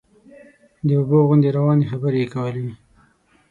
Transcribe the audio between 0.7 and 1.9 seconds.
د اوبو غوندې روانې